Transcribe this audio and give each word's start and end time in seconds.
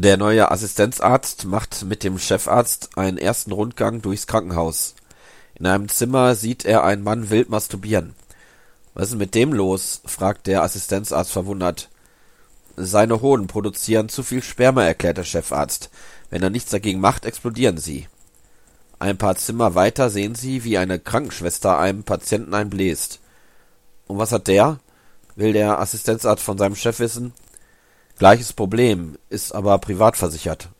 Der 0.00 0.16
neue 0.16 0.52
Assistenzarzt 0.52 1.44
macht 1.46 1.84
mit 1.84 2.04
dem 2.04 2.20
Chefarzt 2.20 2.90
einen 2.96 3.18
ersten 3.18 3.50
Rundgang 3.50 4.00
durchs 4.00 4.28
Krankenhaus. 4.28 4.94
In 5.56 5.66
einem 5.66 5.88
Zimmer 5.88 6.36
sieht 6.36 6.64
er 6.64 6.84
einen 6.84 7.02
Mann 7.02 7.30
wild 7.30 7.48
masturbieren. 7.48 8.14
Was 8.94 9.08
ist 9.08 9.18
mit 9.18 9.34
dem 9.34 9.52
los? 9.52 10.00
fragt 10.04 10.46
der 10.46 10.62
Assistenzarzt 10.62 11.32
verwundert. 11.32 11.88
Seine 12.76 13.22
Hoden 13.22 13.48
produzieren 13.48 14.08
zu 14.08 14.22
viel 14.22 14.40
Sperma, 14.40 14.84
erklärt 14.84 15.16
der 15.16 15.24
Chefarzt. 15.24 15.90
Wenn 16.30 16.44
er 16.44 16.50
nichts 16.50 16.70
dagegen 16.70 17.00
macht, 17.00 17.24
explodieren 17.24 17.78
sie. 17.78 18.06
Ein 19.00 19.18
paar 19.18 19.34
Zimmer 19.34 19.74
weiter 19.74 20.10
sehen 20.10 20.36
sie, 20.36 20.62
wie 20.62 20.78
eine 20.78 21.00
Krankenschwester 21.00 21.76
einem 21.76 22.04
Patienten 22.04 22.54
einbläst. 22.54 23.18
Und 24.06 24.18
was 24.18 24.30
hat 24.30 24.46
der? 24.46 24.78
will 25.34 25.52
der 25.52 25.80
Assistenzarzt 25.80 26.44
von 26.44 26.56
seinem 26.56 26.76
Chef 26.76 27.00
wissen. 27.00 27.32
Gleiches 28.18 28.52
Problem, 28.52 29.16
ist 29.28 29.54
aber 29.54 29.78
privat 29.78 30.16
versichert. 30.16 30.70